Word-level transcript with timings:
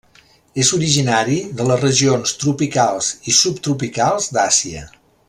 És 0.61 0.71
originari 0.77 1.35
de 1.59 1.67
les 1.71 1.83
regions 1.83 2.33
tropicals 2.45 3.11
i 3.33 3.37
subtropicals 3.41 4.31
d'Àsia. 4.39 4.83